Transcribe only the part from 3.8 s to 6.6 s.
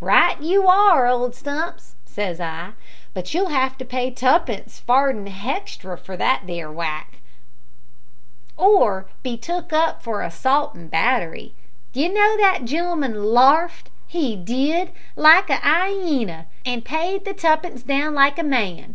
pay tuppence farden hextra for that